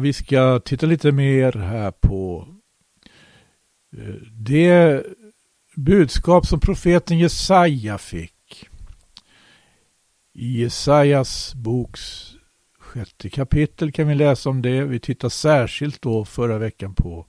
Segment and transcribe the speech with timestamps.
[0.00, 2.48] vi ska titta lite mer här på
[3.96, 5.06] eh, det
[5.76, 8.68] budskap som profeten Jesaja fick.
[10.32, 12.34] I Jesajas boks
[12.78, 14.84] sjätte kapitel kan vi läsa om det.
[14.84, 17.26] Vi tittar särskilt då förra veckan på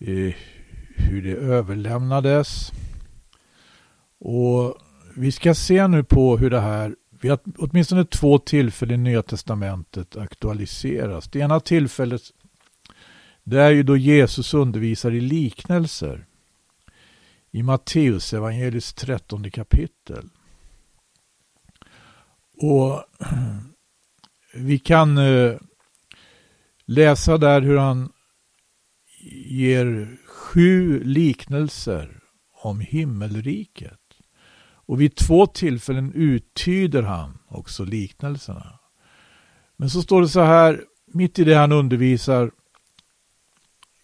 [0.00, 0.34] eh,
[0.96, 2.72] hur det överlämnades.
[4.18, 4.78] Och
[5.16, 9.22] vi ska se nu på hur det här vi har åtminstone två tillfällen i Nya
[9.22, 11.28] Testamentet aktualiseras.
[11.28, 12.22] Det ena tillfället
[13.44, 16.26] det är ju då Jesus undervisar i liknelser
[17.50, 20.28] i Matteus evangeliets trettonde kapitel.
[22.56, 23.04] Och
[24.54, 25.56] vi kan eh,
[26.84, 28.12] läsa där hur han
[29.46, 32.20] ger sju liknelser
[32.52, 33.99] om himmelriket.
[34.90, 38.78] Och vid två tillfällen uttyder han också liknelserna.
[39.76, 42.50] Men så står det så här, mitt i det han undervisar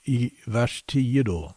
[0.04, 1.54] i vers 10 då.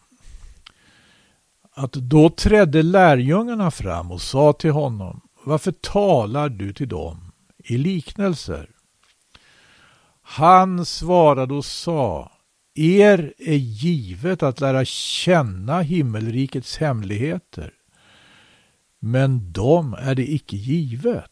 [1.72, 7.78] Att då trädde lärjungarna fram och sa till honom, varför talar du till dem i
[7.78, 8.70] liknelser?
[10.22, 12.32] Han svarade och sa,
[12.74, 17.74] er är givet att lära känna himmelrikets hemligheter
[19.00, 21.30] men dem är det icke givet.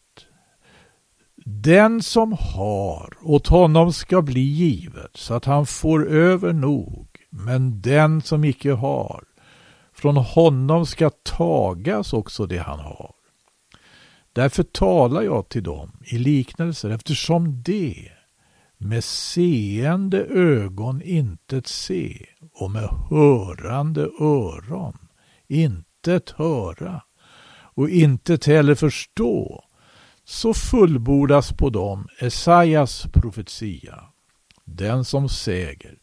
[1.44, 7.80] Den som har, åt honom ska bli givet, så att han får över nog, men
[7.80, 9.24] den som icke har,
[9.92, 13.14] från honom ska tagas också det han har.
[14.32, 18.10] Därför talar jag till dem i liknelser, eftersom de
[18.78, 24.98] med seende ögon intet se och med hörande öron
[25.48, 27.02] intet höra
[27.78, 29.64] och intet heller förstå,
[30.24, 34.04] så fullbordas på dem Esaias profetia.
[34.64, 35.98] Den som säger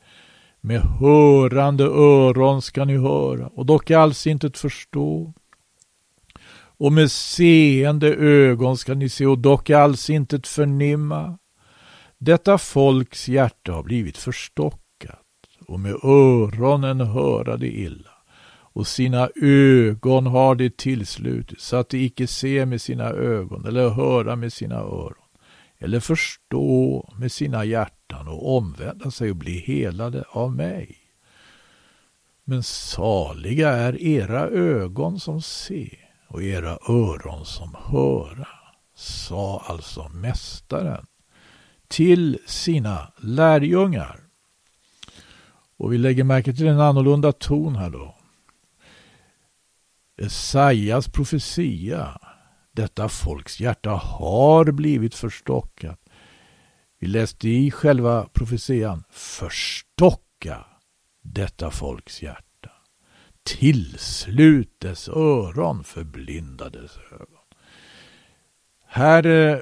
[0.62, 5.34] med hörande öron ska ni höra och dock alls intet förstå.
[6.78, 11.38] Och med seende ögon ska ni se och dock alls intet förnimma.
[12.18, 15.22] Detta folks hjärta har blivit förstockat
[15.68, 18.15] och med öronen höra det illa
[18.76, 23.90] och sina ögon har de tillslutit så att de icke ser med sina ögon eller
[23.90, 25.28] höra med sina öron
[25.78, 30.98] eller förstå med sina hjärtan och omvända sig och bli helade av mig.
[32.44, 35.98] Men saliga är era ögon som se
[36.28, 38.48] och era öron som höra,
[38.96, 41.06] sa alltså Mästaren
[41.88, 44.20] till sina lärjungar.
[45.78, 48.15] Och vi lägger märke till en annorlunda ton här då.
[50.18, 52.20] Esaias profetia.
[52.72, 56.00] Detta folks hjärta har blivit förstockat.
[57.00, 59.04] Vi läste i själva profetian.
[59.10, 60.66] Förstocka
[61.22, 62.72] detta folks hjärta.
[63.44, 67.46] Tillslut dess öron, förblindades ögon.
[68.86, 69.60] Här eh,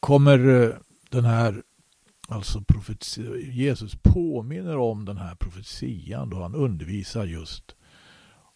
[0.00, 0.74] kommer eh,
[1.10, 1.62] den här,
[2.28, 2.64] alltså
[3.52, 7.76] Jesus påminner om den här profetian då han undervisar just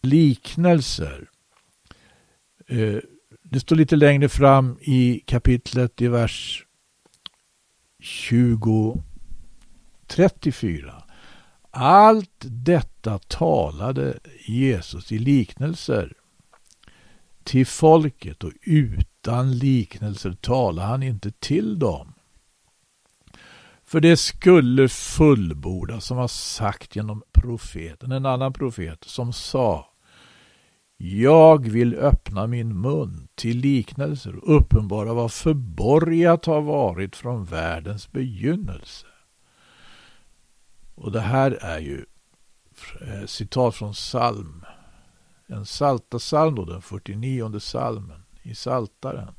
[0.01, 1.29] liknelser.
[2.67, 2.97] Eh,
[3.43, 6.65] det står lite längre fram i kapitlet i vers
[7.99, 9.03] 20,
[10.07, 11.03] 34.
[11.71, 16.13] Allt detta talade Jesus i liknelser
[17.43, 22.13] till folket och utan liknelser talade han inte till dem.
[23.87, 29.93] För det skulle fullbordas som var sagt genom profeten, en annan profet som sa
[30.97, 38.11] jag vill öppna min mun till liknelser och uppenbara vad förborgat har varit från världens
[38.11, 39.07] begynnelse.
[40.95, 42.05] Och det här är ju
[43.01, 44.65] eh, citat från psalm,
[45.47, 49.33] en saltasalm då, den 49 salmen i Saltaren.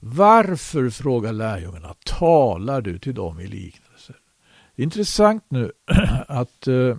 [0.00, 4.16] Varför, frågar lärjungarna, talar du till dem i liknelser?
[4.76, 5.72] Det är intressant nu
[6.28, 6.96] att eh,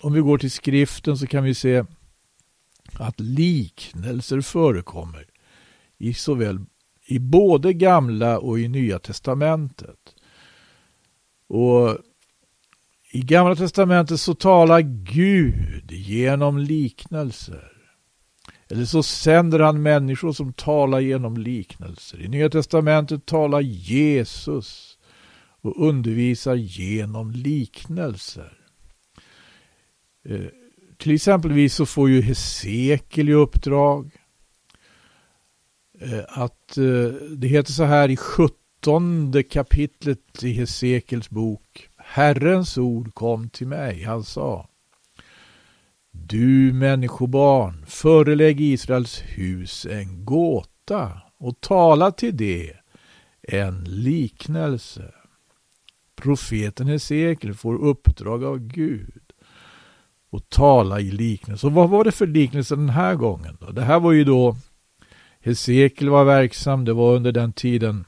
[0.00, 1.84] om vi går till skriften så kan vi se
[2.92, 5.26] att liknelser förekommer
[5.98, 6.60] i såväl
[7.06, 10.14] i både gamla och i nya testamentet.
[11.48, 11.98] Och
[13.10, 14.80] i gamla testamentet så talar
[15.12, 17.75] Gud genom liknelser.
[18.70, 22.20] Eller så sänder han människor som talar genom liknelser.
[22.20, 24.98] I Nya Testamentet talar Jesus
[25.60, 28.52] och undervisar genom liknelser.
[30.28, 30.46] Eh,
[30.96, 34.10] till exempelvis så får ju Hesekiel i uppdrag
[36.00, 41.88] eh, att eh, det heter så här i 17 kapitlet i Hesekels bok.
[41.96, 44.02] Herrens ord kom till mig.
[44.02, 44.68] Han sa
[46.24, 52.72] du människobarn, förelägg Israels hus en gåta och tala till det
[53.42, 55.12] en liknelse.
[56.16, 59.22] Profeten Hesekiel får uppdrag av Gud
[60.30, 61.66] och tala i liknelse.
[61.66, 63.58] Och vad var det för liknelse den här gången?
[63.60, 63.70] Då?
[63.70, 64.56] Det här var ju då
[65.40, 66.84] Hesekiel var verksam.
[66.84, 68.04] Det var under den tiden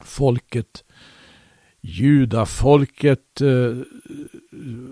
[0.00, 0.84] folket,
[1.80, 3.76] judafolket eh,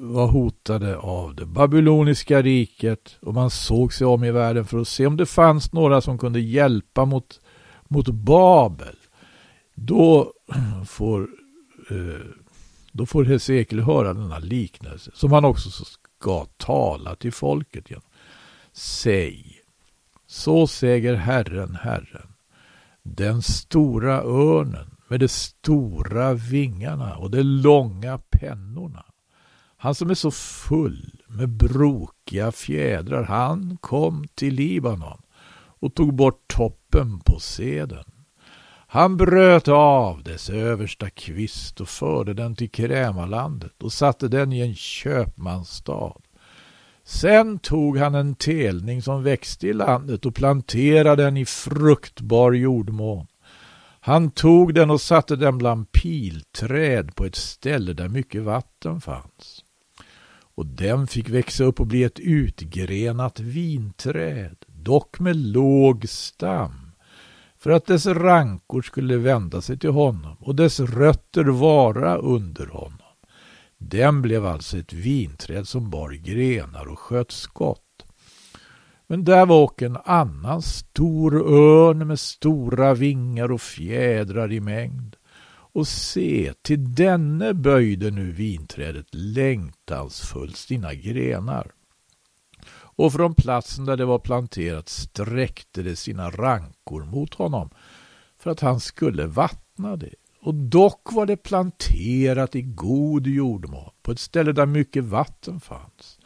[0.00, 4.88] var hotade av det babyloniska riket och man såg sig om i världen för att
[4.88, 7.40] se om det fanns några som kunde hjälpa mot,
[7.88, 8.96] mot Babel.
[9.74, 10.32] Då
[10.86, 11.28] får,
[11.90, 12.26] eh,
[12.92, 18.04] då får Hesekiel höra denna liknelse som han också ska tala till folket genom.
[18.72, 19.60] Säg,
[20.26, 22.34] så säger Herren, Herren,
[23.02, 29.04] den stora örnen med de stora vingarna och de långa pennorna.
[29.84, 35.22] Han som är så full med brokiga fjädrar, han kom till Libanon
[35.56, 38.04] och tog bort toppen på seden.
[38.86, 44.60] Han bröt av dess översta kvist och förde den till krämarlandet och satte den i
[44.60, 46.16] en köpmansstad.
[47.02, 53.26] Sen tog han en telning som växte i landet och planterade den i fruktbar jordmån.
[54.00, 59.63] Han tog den och satte den bland pilträd på ett ställe där mycket vatten fanns.
[60.54, 66.92] Och den fick växa upp och bli ett utgrenat vinträd, dock med låg stam,
[67.58, 72.98] för att dess rankor skulle vända sig till honom och dess rötter vara under honom.
[73.78, 77.80] Den blev alltså ett vinträd som bar grenar och sköt skott.
[79.06, 85.16] Men där var också en annan stor örn med stora vingar och fjädrar i mängd.
[85.74, 91.70] Och se, till denne böjde nu vinträdet längtansfullt sina grenar.
[92.96, 97.70] Och från platsen där det var planterat sträckte det sina rankor mot honom
[98.38, 100.14] för att han skulle vattna det.
[100.40, 106.18] Och dock var det planterat i god jordmån på ett ställe där mycket vatten fanns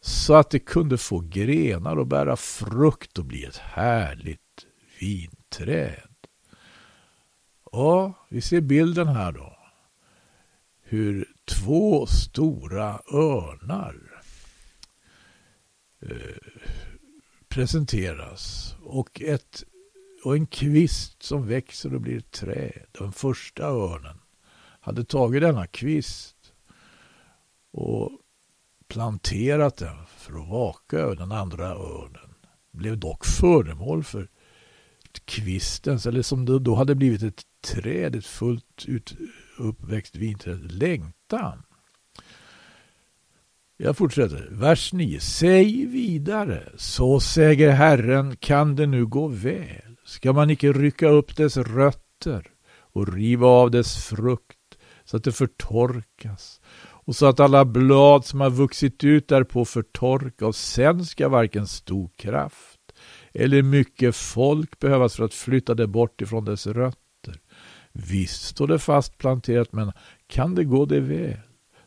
[0.00, 4.66] så att det kunde få grenar och bära frukt och bli ett härligt
[5.00, 6.11] vinträd.
[7.74, 9.56] Ja, vi ser bilden här då.
[10.82, 14.22] Hur två stora örnar
[16.00, 16.36] eh,
[17.48, 19.64] presenteras och, ett,
[20.24, 22.86] och en kvist som växer och blir ett träd.
[22.92, 24.18] Den första örnen
[24.80, 26.52] hade tagit denna kvist
[27.70, 28.10] och
[28.88, 32.34] planterat den för att vaka över den andra örnen.
[32.70, 34.28] Blev dock föremål för
[35.24, 39.14] kvistens, eller som då hade blivit ett träd, ett fullt ut
[39.58, 41.62] uppväxt vinträd, längtan.
[43.76, 44.48] Jag fortsätter.
[44.50, 45.20] Vers 9.
[45.20, 49.96] Säg vidare, så säger Herren, kan det nu gå väl?
[50.04, 52.46] Ska man icke rycka upp dess rötter
[52.92, 54.58] och riva av dess frukt
[55.04, 56.60] så att det förtorkas
[57.04, 61.66] och så att alla blad som har vuxit ut därpå förtorkas och sen ska varken
[61.66, 62.71] stor kraft
[63.34, 67.40] eller mycket folk behövas för att flytta det bort ifrån dess rötter.
[67.92, 69.92] Visst står det fast planterat, men
[70.26, 71.36] kan det gå det väl?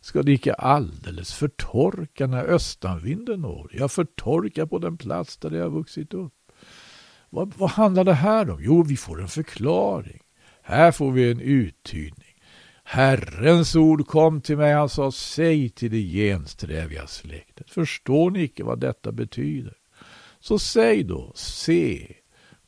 [0.01, 3.71] Ska det icke alldeles förtorka när östanvinden når?
[3.73, 6.33] Ja, förtorka på den plats där det har vuxit upp.
[7.29, 8.57] Vad, vad handlar det här om?
[8.63, 10.21] Jo, vi får en förklaring.
[10.61, 12.35] Här får vi en uttydning.
[12.83, 17.69] Herrens ord kom till mig, han sa, säg till det gensträviga släktet.
[17.69, 19.73] Förstår ni icke vad detta betyder?
[20.47, 22.15] Så säg då, se,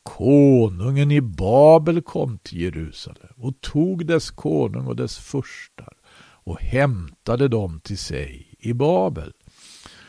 [0.03, 7.47] konungen i Babel kom till Jerusalem och tog dess konung och dess furstar och hämtade
[7.47, 9.33] dem till sig i Babel.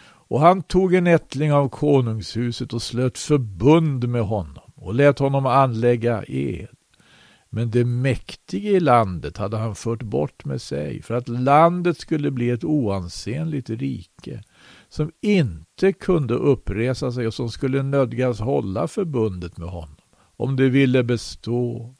[0.00, 5.46] Och han tog en ättling av konungshuset och slöt förbund med honom och lät honom
[5.46, 6.68] anlägga ed.
[7.50, 12.30] Men det mäktige i landet hade han fört bort med sig för att landet skulle
[12.30, 14.42] bli ett oansenligt rike
[14.88, 19.96] som inte kunde uppresa sig och som skulle nödgas hålla förbundet med honom
[20.36, 21.94] om det ville bestå.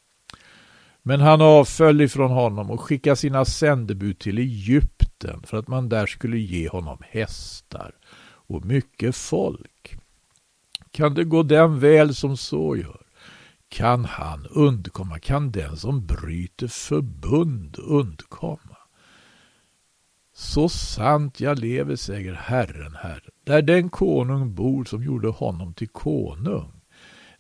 [1.03, 6.07] Men han avföll ifrån honom och skickade sina sändebud till Egypten för att man där
[6.07, 9.99] skulle ge honom hästar och mycket folk.
[10.91, 13.09] Kan det gå den väl som så gör?
[13.69, 18.78] kan han undkomma, kan den som bryter förbund undkomma.
[20.41, 25.89] Så sant jag lever, säger Herren, Herren, där den konung bor som gjorde honom till
[25.89, 26.73] konung.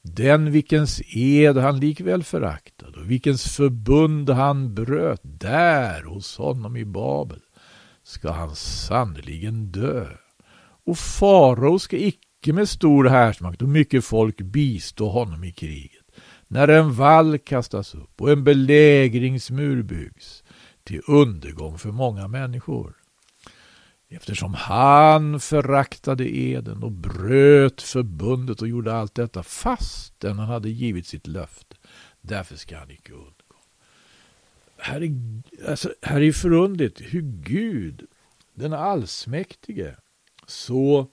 [0.02, 6.84] Den vilkens ed han likväl föraktade och vilkens förbund han bröt där hos honom i
[6.84, 7.40] Babel
[8.02, 10.06] ska han sannerligen dö.
[10.84, 16.04] Och farao ska icke med stor härsmakt och mycket folk bistå honom i kriget.
[16.48, 20.42] När en vall kastas upp och en belägringsmur byggs
[20.88, 22.96] till undergång för många människor.
[24.08, 31.06] Eftersom han föraktade eden och bröt förbundet och gjorde allt detta fastän han hade givit
[31.06, 31.76] sitt löfte.
[32.20, 33.32] Därför ska han icke undgå.
[34.78, 35.12] Här är,
[35.70, 38.06] alltså, här är förundligt hur Gud,
[38.54, 39.96] den allsmäktige,
[40.46, 41.06] så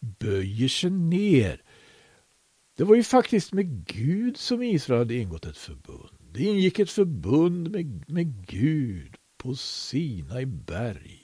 [0.00, 1.62] böjer sig ner.
[2.76, 6.17] Det var ju faktiskt med Gud som Israel hade ingått ett förbund.
[6.38, 11.20] Det ingick ett förbund med, med Gud på Sina i berg.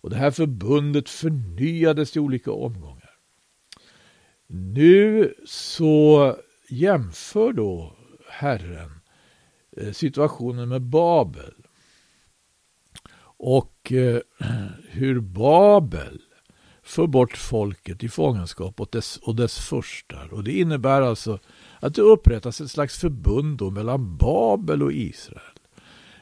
[0.00, 3.10] Och det här förbundet förnyades i olika omgångar.
[4.46, 6.36] Nu så
[6.68, 7.96] jämför då
[8.28, 9.00] Herren
[9.76, 11.54] eh, situationen med Babel
[13.38, 14.20] och eh,
[14.88, 16.20] hur Babel
[16.82, 20.28] för bort folket i fångenskap och dess, och dess förstar.
[20.32, 21.38] Och det innebär alltså
[21.80, 25.42] att det upprättas ett slags förbund mellan Babel och Israel.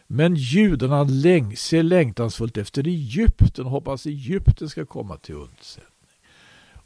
[0.07, 5.91] Men judarna läng ser längtansfullt efter Egypten och hoppas Egypten ska komma till undsättning.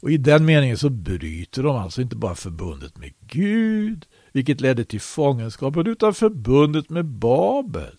[0.01, 4.85] Och i den meningen så bryter de alltså inte bara förbundet med Gud, vilket ledde
[4.85, 7.95] till fångenskapen, utan förbundet med Babel,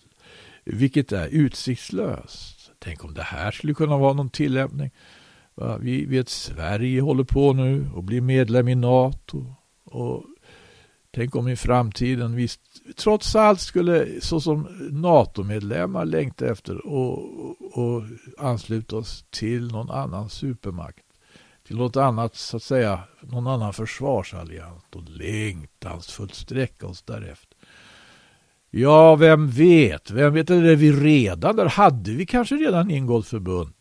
[0.65, 2.71] vilket är utsiktslöst.
[2.79, 4.91] Tänk om det här skulle kunna vara någon tillämpning.
[5.79, 9.55] Vi vet Sverige håller på nu och blir medlem i NATO.
[9.83, 10.25] Och
[11.11, 12.47] tänk om i framtiden vi
[12.95, 18.03] trots allt skulle såsom NATO-medlemmar längta efter och, och
[18.37, 21.03] ansluta oss till någon annan supermakt.
[21.67, 27.57] Till något annat, så att säga, någon annan försvarsallians och längtansfullt sträcka oss därefter.
[28.69, 30.11] Ja, vem vet?
[30.11, 30.49] Vem vet?
[30.49, 31.65] Eller är vi redan där?
[31.65, 33.73] Hade vi kanske redan ingått förbund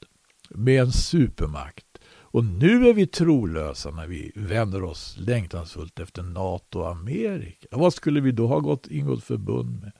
[0.50, 1.86] med en supermakt?
[2.32, 7.66] Och nu är vi trolösa när vi vänder oss längtansfullt efter NATO och Amerika.
[7.70, 9.92] Vad skulle vi då ha gått, ingått förbund med?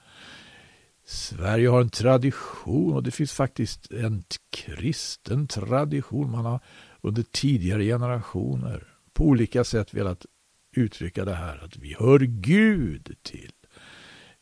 [1.05, 6.31] Sverige har en tradition och det finns faktiskt en kristen tradition.
[6.31, 6.61] Man har
[7.01, 10.27] under tidigare generationer på olika sätt velat
[10.77, 13.53] uttrycka det här att vi hör Gud till.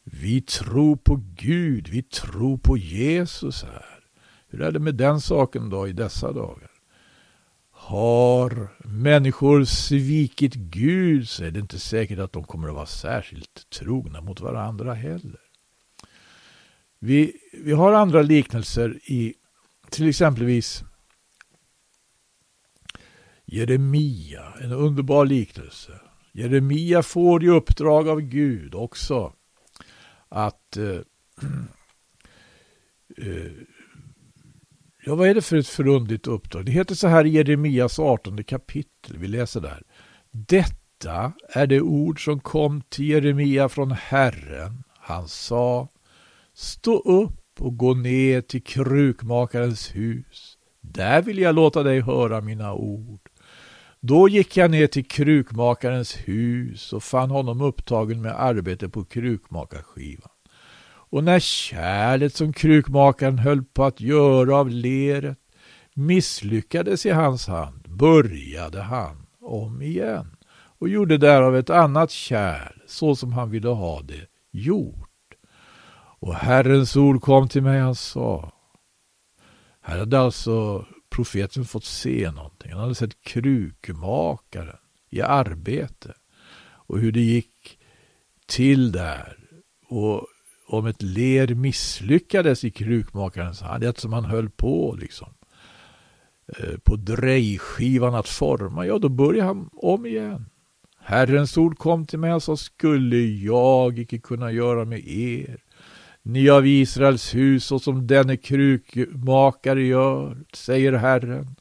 [0.04, 4.04] Vi tror på Gud, vi tror på Jesus här.
[4.48, 6.70] Hur är det med den saken då i dessa dagar?
[7.88, 13.70] Har människor svikit Gud så är det inte säkert att de kommer att vara särskilt
[13.70, 15.40] trogna mot varandra heller.
[16.98, 19.34] Vi, vi har andra liknelser i
[19.90, 20.84] till exempelvis
[23.44, 26.00] Jeremia, en underbar liknelse.
[26.32, 29.32] Jeremia får i uppdrag av Gud också
[30.28, 30.84] att eh,
[33.16, 33.52] eh,
[35.08, 36.64] Ja, vad är det för ett förundligt uppdrag?
[36.64, 39.18] Det heter så här i Jeremias 18 kapitel.
[39.18, 39.82] Vi läser där.
[40.30, 44.84] Detta är det ord som kom till Jeremia från Herren.
[44.98, 45.88] Han sa
[46.54, 50.58] Stå upp och gå ner till krukmakarens hus.
[50.80, 53.20] Där vill jag låta dig höra mina ord.
[54.00, 60.30] Då gick jag ner till krukmakarens hus och fann honom upptagen med arbete på krukmakarskivan.
[61.10, 65.38] Och när kärlet som krukmakaren höll på att göra av leret
[65.94, 70.36] misslyckades i hans hand började han om igen
[70.78, 75.34] och gjorde därav ett annat kärl så som han ville ha det gjort.
[76.20, 78.52] Och Herrens ord kom till mig, han sa.
[79.80, 82.72] Här hade alltså profeten fått se någonting.
[82.72, 84.76] Han hade sett krukmakaren
[85.10, 86.14] i arbete
[86.60, 87.78] och hur det gick
[88.46, 89.38] till där.
[89.88, 90.26] Och
[90.68, 95.28] om ett ler misslyckades i krukmakarens hand, eftersom han höll på liksom
[96.58, 100.46] eh, på drejskivan att forma, ja då började han om igen.
[100.98, 105.56] Herrens ord kom till mig och sa, skulle jag icke kunna göra med er?
[106.22, 111.56] Ni av Israels hus så som denne krukmakare gör, säger Herren.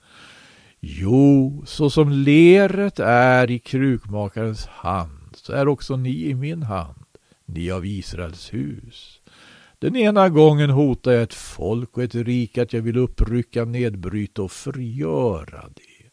[0.80, 7.07] Jo, så som leret är i krukmakarens hand, så är också ni i min hand
[7.48, 9.22] ni av Israels hus.
[9.80, 14.42] Den ena gången hotar jag ett folk och ett rike att jag vill upprycka, nedbryta
[14.42, 16.10] och förgöra det.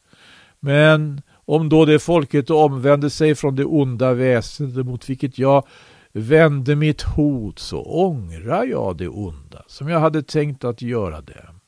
[0.61, 5.67] Men om då det folket omvände sig från det onda väsendet mot vilket jag
[6.13, 11.61] vände mitt hot så ångrar jag det onda som jag hade tänkt att göra dem.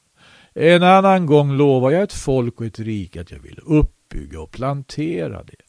[0.54, 4.50] En annan gång lovar jag ett folk och ett rike att jag vill uppbygga och
[4.50, 5.65] plantera det.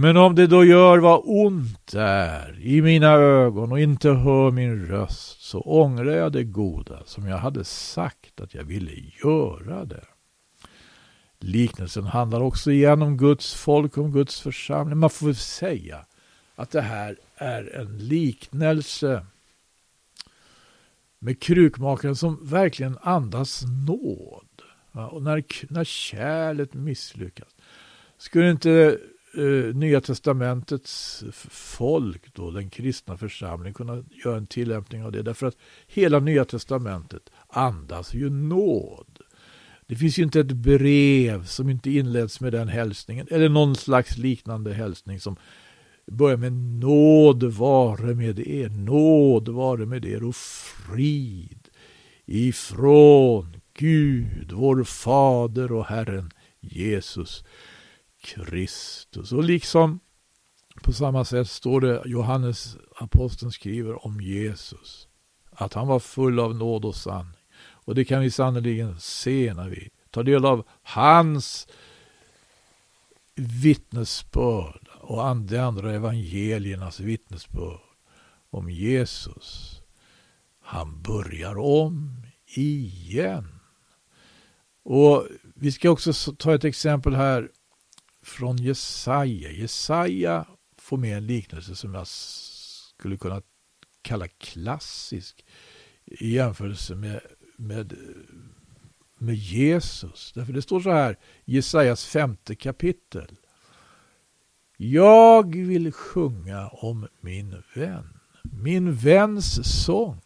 [0.00, 4.86] Men om det då gör vad ont är i mina ögon och inte hör min
[4.86, 8.92] röst så ångrar jag det goda som jag hade sagt att jag ville
[9.24, 10.04] göra det.
[11.38, 14.98] Liknelsen handlar också igen om Guds folk, om Guds församling.
[14.98, 16.06] Man får väl säga
[16.56, 19.26] att det här är en liknelse
[21.18, 24.62] med krukmakaren som verkligen andas nåd.
[24.92, 27.48] Och när, när kärlet misslyckas.
[28.18, 28.98] Skulle inte
[29.36, 35.22] eh, Nya Testamentets folk, då, den kristna församlingen, kunna göra en tillämpning av det?
[35.22, 35.56] Därför att
[35.86, 39.18] hela Nya Testamentet andas ju nåd.
[39.86, 44.18] Det finns ju inte ett brev som inte inleds med den hälsningen, eller någon slags
[44.18, 45.36] liknande hälsning som
[46.06, 51.68] börjar med nåd vare med er, nåd vare med er och frid
[52.26, 56.30] ifrån Gud, vår Fader och Herren
[56.60, 57.44] Jesus
[58.34, 59.32] Kristus.
[59.32, 60.00] Och liksom
[60.82, 65.08] på samma sätt står det, Johannes aposteln skriver om Jesus,
[65.50, 67.34] att han var full av nåd och sanning.
[67.60, 71.68] Och det kan vi sannerligen se när vi tar del av hans
[73.34, 77.80] vittnesbörd och de andra evangeliernas vittnesbörd
[78.50, 79.80] om Jesus.
[80.60, 82.22] Han börjar om
[82.56, 83.60] igen.
[84.82, 87.50] Och Vi ska också ta ett exempel här
[88.22, 89.50] från Jesaja.
[89.50, 90.46] Jesaja
[90.76, 93.42] får med en liknelse som jag skulle kunna
[94.02, 95.44] kalla klassisk
[96.04, 97.20] i jämförelse med,
[97.56, 97.96] med,
[99.18, 100.32] med Jesus.
[100.34, 103.36] Därför det står så här i Jesajas femte kapitel.
[104.76, 110.20] Jag vill sjunga om min vän, min väns sång,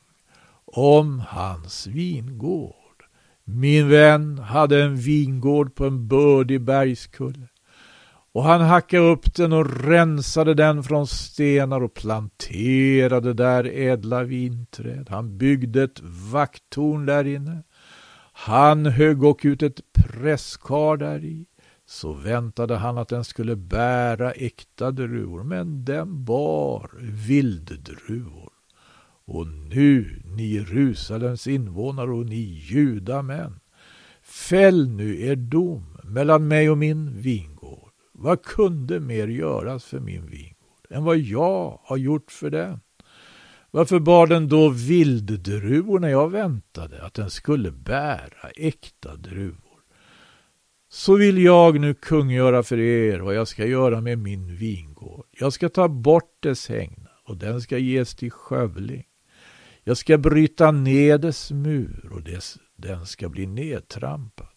[0.65, 3.05] om hans vingård.
[3.45, 7.49] Min vän hade en vingård på en bördig bergskulle
[8.33, 15.06] och han hackade upp den och rensade den från stenar och planterade där ädla vinträd.
[15.11, 16.00] Han byggde ett
[16.33, 17.63] vakttorn där inne.
[18.33, 21.47] Han högg och ut ett presskar där i.
[21.87, 28.52] Så väntade han att den skulle bära äkta druvor, men den bar vilddruvor.
[29.25, 33.61] Och nu, ni Jerusalems invånare och ni judamän,
[34.23, 37.51] fäll nu er dom mellan mig och min ving.
[38.13, 42.81] Vad kunde mer göras för min vingård än vad jag har gjort för den?
[43.71, 49.73] Varför bar den då vilddruvor när jag väntade att den skulle bära äkta druvor?
[50.89, 55.27] Så vill jag nu kungöra för er vad jag ska göra med min vingård.
[55.31, 59.05] Jag ska ta bort dess hägna och den ska ges till skövling.
[59.85, 64.51] Jag ska bryta ned dess mur och dess, den ska bli nedtrampad.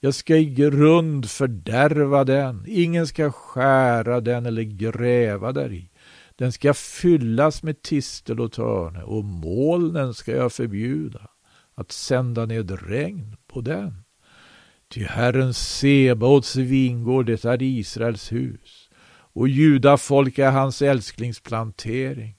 [0.00, 2.64] Jag ska i grund fördärva den.
[2.66, 5.90] Ingen ska skära den eller gräva där i.
[6.36, 11.28] Den ska fyllas med tistel och törne och molnen ska jag förbjuda
[11.74, 14.04] att sända ned regn på den.
[14.88, 18.90] Ty Herren Sebaots vingård, det är Israels hus
[19.32, 22.36] och judafolk är hans älsklingsplantering.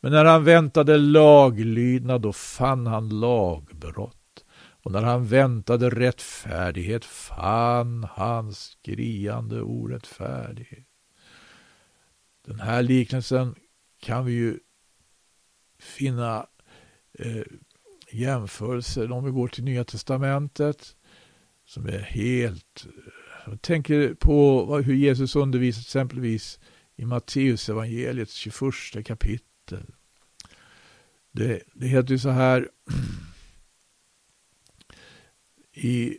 [0.00, 4.21] Men när han väntade laglydnad, då fann han lagbrott.
[4.82, 10.86] Och när han väntade rättfärdighet fann han skriande orättfärdighet.
[12.46, 13.54] Den här liknelsen
[14.00, 14.58] kan vi ju
[15.78, 16.46] finna
[17.18, 17.42] eh,
[18.10, 20.96] jämförelser om vi går till Nya Testamentet
[21.64, 22.86] som är helt...
[23.46, 26.60] Jag tänker på hur Jesus undervisar exempelvis
[26.96, 29.94] i Matteus evangeliets 21 kapitel kapitel.
[31.32, 32.68] Det, det heter ju så här
[35.72, 36.18] i,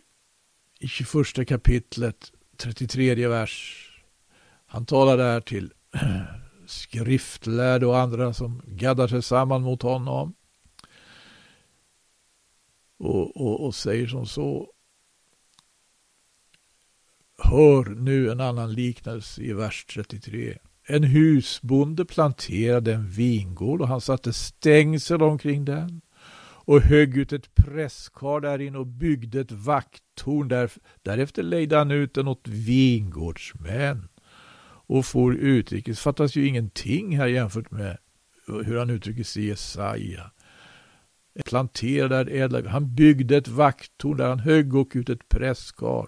[0.79, 3.89] i 21 kapitlet, 33 vers.
[4.65, 5.73] Han talar där till
[6.65, 10.33] skriftlärde och andra som gaddar sig samman mot honom.
[12.97, 14.69] Och, och, och säger som så.
[17.37, 20.57] Hör nu en annan liknelse i vers 33.
[20.87, 26.01] En husbonde planterade en vingård och han satte stängsel omkring den
[26.65, 30.47] och högg ut ett presskar därin och byggde ett vakttorn.
[30.47, 30.71] Där,
[31.01, 34.07] därefter lejde han ut den åt vingårdsmän
[34.85, 35.99] och for utrikes.
[35.99, 37.97] fattas ju ingenting här jämfört med
[38.47, 40.31] hur han uttrycker sig i Jesaja.
[41.45, 46.07] Planterade ädla, han byggde ett vakttorn där han högg och ut ett presskar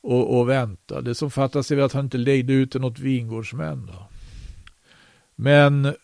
[0.00, 1.10] och, och väntade.
[1.10, 3.86] Det som fattas är väl att han inte lejde ut den åt vingårdsmän.
[3.86, 4.08] Då.
[5.34, 5.94] Men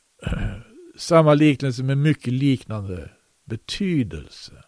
[0.96, 3.10] samma liknelse med mycket liknande
[3.52, 4.64] betydelse.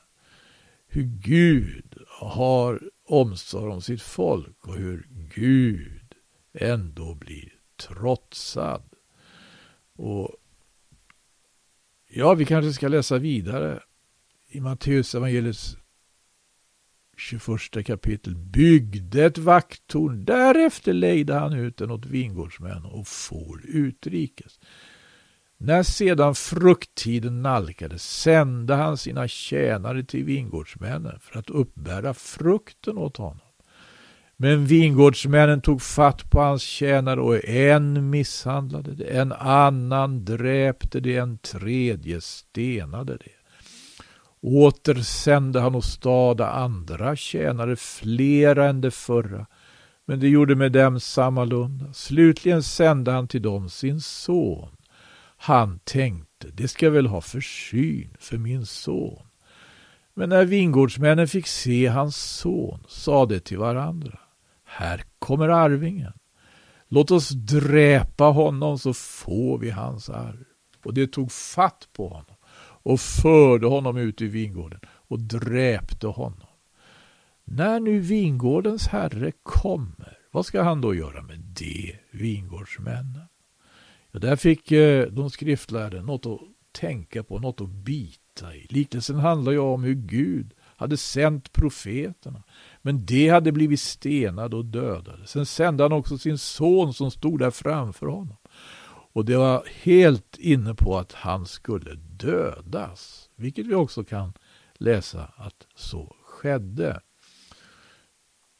[0.86, 6.14] Hur Gud har omsorg om sitt folk och hur Gud
[6.52, 8.82] ändå blir trotsad.
[9.96, 10.36] Och
[12.16, 13.82] Ja, vi kanske ska läsa vidare
[14.48, 15.76] i Matteus evangeliets
[17.16, 18.36] 21 kapitel.
[18.36, 24.60] Byggde ett vakttorn, därefter lejde han ut den åt vingårdsmän och for utrikes.
[25.58, 33.16] När sedan frukttiden nalkades sände han sina tjänare till vingårdsmännen för att uppbära frukten åt
[33.16, 33.40] honom.
[34.36, 41.16] Men vingårdsmännen tog fatt på hans tjänare och en misshandlade det, en annan dräpte det,
[41.16, 43.30] en tredje stenade det.
[44.40, 49.46] Åter sände han åstada andra tjänare, flera än de förra,
[50.06, 51.92] men det gjorde med dem sammalunda.
[51.92, 54.76] Slutligen sände han till dem sin son.
[55.44, 59.26] Han tänkte, det ska väl ha försyn för min son.
[60.14, 64.18] Men när vingårdsmännen fick se hans son sade de till varandra,
[64.64, 66.12] här kommer arvingen.
[66.88, 70.44] Låt oss dräpa honom så får vi hans arv.
[70.84, 72.36] Och det tog fatt på honom
[72.82, 76.48] och förde honom ut i vingården och dräpte honom.
[77.44, 83.28] När nu vingårdens herre kommer, vad ska han då göra med de vingårdsmännen?
[84.14, 86.40] Det där fick eh, de skriftlärde något att
[86.72, 88.66] tänka på, något att bita i.
[88.70, 92.42] Liknelsen handlar ju om hur Gud hade sänt profeterna.
[92.82, 95.26] Men de hade blivit stenade och dödade.
[95.26, 98.36] Sen sände han också sin son som stod där framför honom.
[99.12, 103.30] Och det var helt inne på att han skulle dödas.
[103.36, 104.32] Vilket vi också kan
[104.74, 107.00] läsa att så skedde.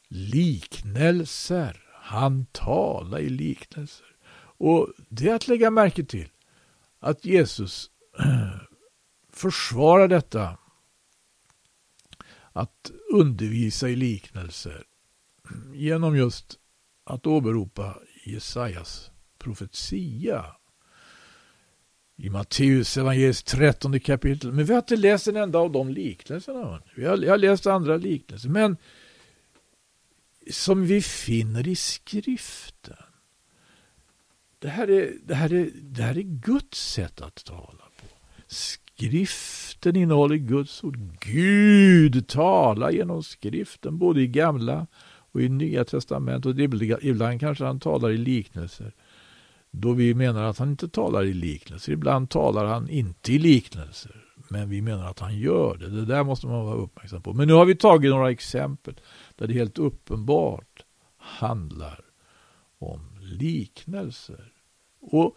[0.09, 1.83] Liknelser.
[1.93, 4.14] Han talar i liknelser.
[4.65, 6.29] Och det är att lägga märke till
[6.99, 7.91] att Jesus
[9.33, 10.59] försvarar detta
[12.53, 14.85] att undervisa i liknelser
[15.75, 16.59] genom just
[17.05, 20.57] att åberopa Jesajas profetia
[22.17, 24.53] i Matteus evangeliets trettonde kapitel.
[24.53, 26.83] Men vi har inte läst en enda av de liknelserna.
[26.95, 28.49] Vi har, jag har läst andra liknelser.
[28.49, 28.77] Men
[30.51, 33.14] som vi finner i skriften.
[34.65, 38.07] Det här är, det här är, det här är Guds sätt att tala på.
[38.47, 40.99] Skriften innehåller Guds ord.
[41.21, 44.87] Gud talar genom skriften både i gamla
[45.33, 46.47] och i nya testamentet.
[46.47, 48.93] Och ibland kanske han talar i liknelser.
[49.71, 51.93] Då vi menar att han inte talar i liknelser.
[51.93, 54.25] Ibland talar han inte i liknelser.
[54.49, 55.89] Men vi menar att han gör det.
[55.89, 57.33] Det där måste man vara uppmärksam på.
[57.33, 59.01] Men nu har vi tagit några exempel
[59.37, 60.85] där det helt uppenbart
[61.17, 62.01] handlar
[62.79, 64.54] om liknelser.
[65.05, 65.37] Och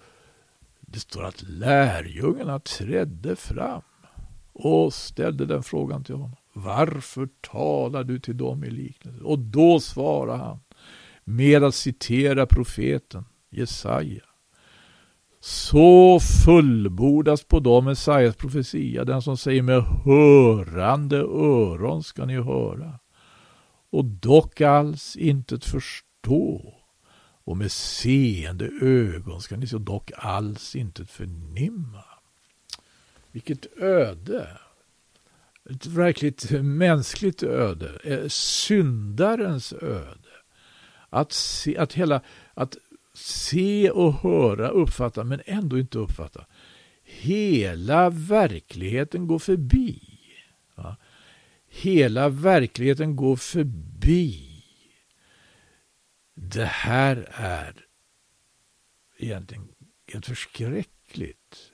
[0.81, 3.81] det står att lärjungarna trädde fram
[4.53, 6.35] och ställde den frågan till honom.
[6.53, 9.23] Varför talar du till dem i liknelse?
[9.23, 10.59] Och då svarar han
[11.23, 14.23] med att citera profeten Jesaja.
[15.39, 22.99] Så fullbordas på dem Jesajas profetia, den som säger med hörande öron ska ni höra
[23.89, 26.76] och dock alls intet förstå
[27.47, 32.03] och med seende ögon ska ni så dock alls inte förnimma.
[33.31, 34.57] Vilket öde!
[35.69, 37.99] Ett verkligt mänskligt öde.
[38.03, 40.29] Eh, syndarens öde.
[41.09, 42.21] Att se, att hela,
[42.53, 42.77] att
[43.13, 46.45] se och höra, uppfatta men ändå inte uppfatta.
[47.03, 50.01] Hela verkligheten går förbi.
[51.69, 54.46] Hela verkligheten går förbi
[56.39, 57.85] det här är
[59.17, 59.67] egentligen
[60.05, 61.71] ett förskräckligt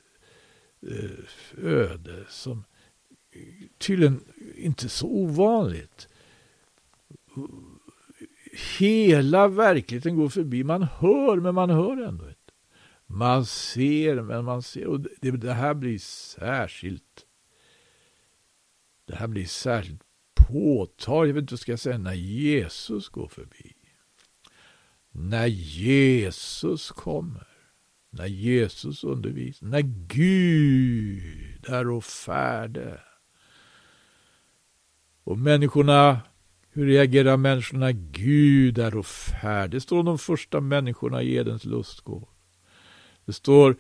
[0.82, 2.64] eh, öde som
[3.78, 4.24] tydligen
[4.56, 6.08] inte är så ovanligt.
[8.80, 10.64] Hela verkligheten går förbi.
[10.64, 12.54] Man hör, men man hör ändå inte.
[13.06, 14.88] Man ser, men man ser.
[14.88, 17.26] Och det, det här blir särskilt
[19.06, 20.02] det här blir särskilt
[20.34, 23.74] påtagligt, jag vet inte vad jag ska säga, när Jesus går förbi
[25.16, 27.48] när Jesus kommer,
[28.10, 33.00] när Jesus undervisar, när Gud är och färde.
[35.24, 36.22] Och människorna,
[36.70, 37.92] hur reagerar människorna?
[37.92, 39.78] Gud är och färde.
[39.78, 42.28] Det står om de första människorna i Edens lustgård.
[43.26, 43.76] Det står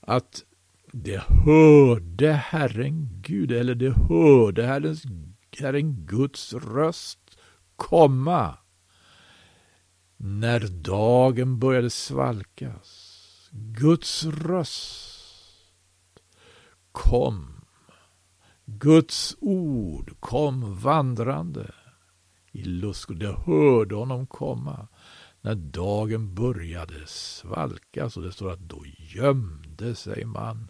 [0.00, 0.44] att
[0.92, 5.02] det hörde Herren Gud, eller det hörde Herrens,
[5.58, 7.38] Herren Guds röst
[7.76, 8.58] komma
[10.22, 13.16] när dagen började svalkas.
[13.52, 16.22] Guds röst
[16.92, 17.64] kom.
[18.64, 21.74] Guds ord kom vandrande
[22.52, 23.10] i lust.
[23.10, 24.88] Och de hörde honom komma
[25.40, 28.16] när dagen började svalkas.
[28.16, 30.68] Och det står att då gömde sig mannen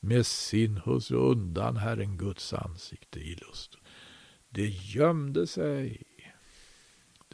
[0.00, 3.76] med sin hustru undan Herren Guds ansikte i lust.
[4.48, 6.02] Det gömde sig.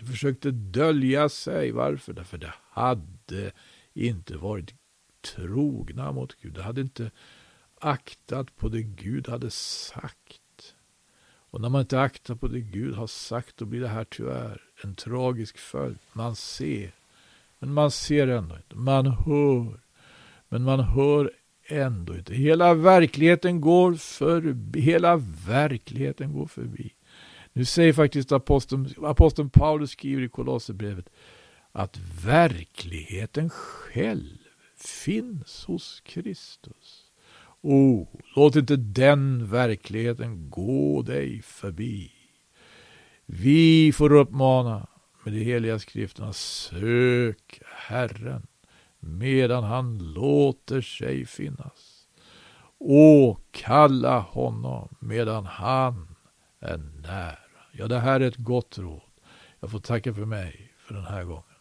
[0.03, 1.73] Det försökte dölja sig.
[1.73, 2.13] Varför?
[2.13, 3.53] Därför det hade
[3.95, 4.75] inte varit
[5.21, 6.53] trogna mot Gud.
[6.53, 7.11] Det hade inte
[7.81, 10.75] aktat på det Gud hade sagt.
[11.25, 14.63] Och när man inte aktar på det Gud har sagt, då blir det här tyvärr
[14.85, 15.99] en tragisk följd.
[16.13, 16.93] Man ser,
[17.59, 18.77] men man ser ändå inte.
[18.77, 19.81] Man hör,
[20.49, 21.33] men man hör
[21.67, 22.35] ändå inte.
[22.35, 24.81] Hela verkligheten går förbi.
[24.81, 26.93] Hela verkligheten går förbi.
[27.53, 31.09] Nu säger faktiskt aposteln, aposteln Paulus skriver i Kolosserbrevet
[31.73, 34.39] att verkligheten själv
[34.77, 37.05] finns hos Kristus.
[37.61, 42.13] Oh, låt inte den verkligheten gå dig förbi.
[43.27, 44.87] Vi får uppmana
[45.25, 48.47] med de heliga skrifterna, sök Herren
[49.01, 52.07] medan han låter sig finnas.
[52.79, 56.12] Åkalla honom medan han
[56.63, 57.39] är nära.
[57.73, 59.01] Ja, det här är ett gott råd.
[59.61, 61.52] Jag får tacka för mig för den här gången.